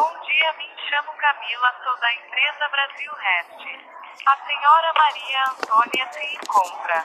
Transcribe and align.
dia, 0.00 0.52
me 0.54 0.70
chamo 0.88 1.12
Camila, 1.12 1.74
sou 1.84 1.96
da 2.00 2.14
empresa 2.14 2.68
Brasil 2.70 3.12
Rest. 3.12 4.24
A 4.24 4.36
senhora 4.36 4.92
Maria 4.96 5.44
Antônia 5.50 6.12
se 6.12 6.34
encontra. 6.34 7.04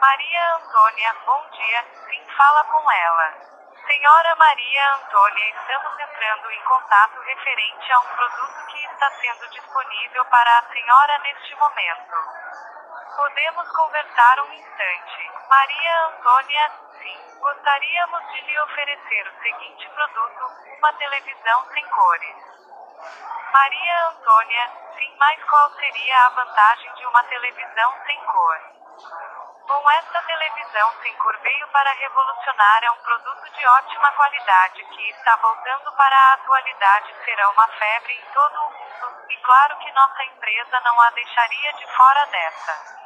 Maria 0.00 0.54
Antônia, 0.54 1.16
bom 1.26 1.44
dia, 1.50 1.84
sim, 2.06 2.22
fala 2.36 2.64
com 2.64 2.92
ela. 2.92 3.59
Senhora 3.90 4.36
Maria 4.36 4.94
Antônia, 4.94 5.48
estamos 5.48 5.98
entrando 5.98 6.48
em 6.48 6.60
contato 6.62 7.20
referente 7.22 7.92
a 7.92 7.98
um 7.98 8.06
produto 8.14 8.66
que 8.68 8.84
está 8.84 9.10
sendo 9.10 9.48
disponível 9.50 10.24
para 10.26 10.58
a 10.58 10.62
senhora 10.72 11.18
neste 11.18 11.56
momento. 11.56 12.14
Podemos 13.16 13.68
conversar 13.72 14.42
um 14.42 14.52
instante. 14.52 15.30
Maria 15.48 16.06
Antônia, 16.06 16.70
sim, 17.02 17.40
gostaríamos 17.40 18.28
de 18.30 18.40
lhe 18.42 18.60
oferecer 18.60 19.26
o 19.26 19.42
seguinte 19.42 19.88
produto: 19.88 20.44
uma 20.78 20.92
televisão 20.92 21.64
sem 21.72 21.84
cores. 21.88 22.36
Maria 23.52 24.06
Antônia, 24.06 24.70
sim, 24.96 25.16
mas 25.18 25.42
qual 25.42 25.68
seria 25.72 26.26
a 26.26 26.28
vantagem 26.28 26.94
de 26.94 27.06
uma 27.06 27.24
televisão 27.24 27.94
sem 28.06 28.20
cor? 28.20 28.79
Bom, 29.00 29.90
esta 29.92 30.22
televisão 30.22 30.92
sem 31.00 31.16
cor 31.16 31.38
veio 31.38 31.68
para 31.68 31.92
revolucionar 31.92 32.84
é 32.84 32.90
um 32.90 33.02
produto 33.02 33.50
de 33.50 33.66
ótima 33.66 34.10
qualidade 34.12 34.84
que 34.84 35.10
está 35.10 35.36
voltando 35.36 35.92
para 35.92 36.16
a 36.16 36.32
atualidade 36.34 37.14
será 37.24 37.48
uma 37.50 37.66
febre 37.68 38.12
em 38.12 38.32
todo 38.34 38.60
o 38.60 38.70
mundo, 38.72 39.26
e 39.30 39.36
claro 39.38 39.78
que 39.78 39.92
nossa 39.92 40.24
empresa 40.24 40.80
não 40.80 41.00
a 41.00 41.10
deixaria 41.10 41.72
de 41.72 41.86
fora 41.96 42.26
dessa. 42.26 43.00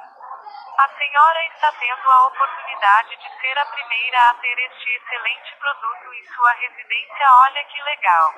A 0.79 0.89
senhora 0.89 1.45
está 1.55 1.71
tendo 1.79 2.11
a 2.11 2.27
oportunidade 2.27 3.17
de 3.17 3.41
ser 3.41 3.59
a 3.59 3.67
primeira 3.67 4.31
a 4.31 4.35
ter 4.35 4.59
este 4.59 4.91
excelente 4.91 5.57
produto 5.61 6.13
em 6.13 6.25
sua 6.35 6.53
residência. 6.55 7.33
Olha 7.43 7.65
que 7.65 7.83
legal! 7.83 8.35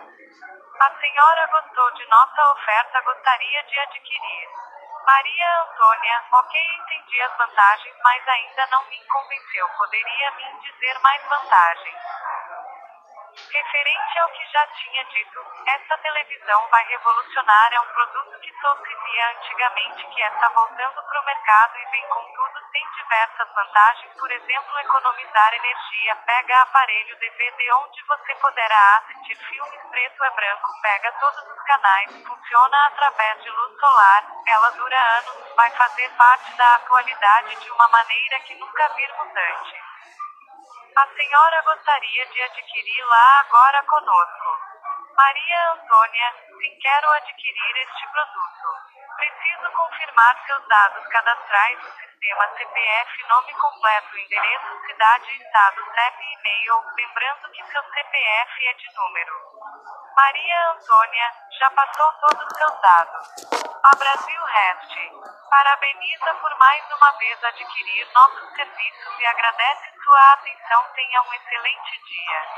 A 0.79 0.91
senhora 1.01 1.47
gostou 1.47 1.91
de 1.93 2.07
nossa 2.07 2.53
oferta, 2.53 3.01
gostaria 3.01 3.63
de 3.65 3.79
adquirir. 3.81 4.49
Maria 5.07 5.63
Antônia, 5.63 6.23
ok, 6.33 6.61
entendi 6.81 7.23
as 7.23 7.37
vantagens, 7.39 7.97
mas 8.05 8.29
ainda 8.29 8.67
não 8.67 8.85
me 8.85 9.03
convenceu. 9.07 9.69
Poderia 9.79 10.31
me 10.33 10.61
dizer 10.61 10.99
mais 11.01 11.23
vantagens? 11.25 11.97
Referente 13.57 14.19
ao 14.19 14.29
que 14.33 14.45
já 14.53 14.67
tinha 14.67 15.05
dito, 15.05 15.41
esta 15.67 15.97
televisão 15.97 16.69
vai 16.69 16.85
revolucionar 16.89 17.73
é 17.73 17.81
um 17.81 17.87
produto 17.87 18.39
que 18.41 18.53
só 18.61 18.77
antigamente 19.33 20.07
que 20.09 20.21
está 20.21 20.48
voltando 20.51 21.03
pro 21.03 21.25
mercado 21.25 21.79
e 21.79 21.91
vem 21.91 22.07
com 22.09 22.23
tudo, 22.35 22.71
tem 22.71 22.87
diversas 22.98 23.48
vantagens, 23.55 24.13
por 24.13 24.31
exemplo, 24.31 24.79
economizar 24.81 25.55
energia, 25.55 26.17
pega 26.27 26.61
aparelho 26.61 27.19
DVD 27.19 27.73
onde 27.73 28.05
você 28.05 28.35
poderá 28.35 28.97
assistir 28.98 29.37
filmes 29.37 29.83
preto 29.91 30.23
e 30.23 30.31
branco, 30.33 30.81
pega 30.83 31.13
todos 31.13 31.48
os 31.48 31.63
canais, 31.63 32.27
funciona 32.27 32.87
através 32.89 33.43
de 33.43 33.48
luz 33.48 33.81
solar, 33.81 34.27
ela 34.48 34.70
dura 34.73 35.01
anos, 35.19 35.55
vai 35.57 35.70
fazer 35.70 36.11
parte 36.11 36.53
da 36.59 36.75
atualidade 36.75 37.57
de 37.57 37.70
uma 37.70 37.89
maneira 37.89 38.41
que 38.41 38.55
nunca 38.57 38.89
vimos 38.91 39.29
antes. 39.35 39.87
A 40.97 41.06
senhora 41.14 41.62
gostaria 41.62 42.27
de 42.27 42.42
adquirir 42.42 43.05
lá 43.05 43.41
agora 43.41 43.83
conosco. 43.83 44.58
Maria 45.14 45.72
Antônia, 45.72 46.34
sim, 46.48 46.78
quero 46.80 47.11
adquirir 47.11 47.77
este 47.84 48.06
produto. 48.08 48.66
Preciso 49.17 49.70
confirmar 49.72 50.42
seus 50.47 50.67
dados 50.69 51.06
cadastrais 51.08 51.78
no 51.84 51.92
sistema 51.92 52.48
CPF, 52.48 53.28
nome 53.28 53.52
completo, 53.52 54.19
endereço, 54.19 54.86
cidade, 54.86 55.36
estado, 55.36 55.84
CEP 55.84 56.22
e 56.22 56.33
e-mail, 56.33 56.83
lembrando 56.97 57.50
que 57.52 57.64
seu 57.67 57.83
CPF 57.83 58.67
é 58.67 58.72
de 58.72 58.94
número. 58.97 59.34
Maria 60.17 60.70
Antônia, 60.70 61.33
já 61.61 61.70
passou 61.72 62.12
todos 62.22 62.47
os 62.47 62.56
seus 62.56 62.80
dados. 62.80 63.28
A 63.85 63.96
Brasil 63.96 64.45
Rest 64.45 64.96
parabeniza 65.51 66.35
por 66.36 66.58
mais 66.58 66.85
uma 66.90 67.12
vez 67.18 67.45
adquirir 67.45 68.08
nossos 68.14 68.51
serviços 68.55 69.20
e 69.20 69.27
agradece 69.27 69.95
sua 70.06 70.33
atenção. 70.34 70.83
Tenha 70.94 71.20
um 71.20 71.34
excelente 71.34 72.00
dia. 72.06 72.46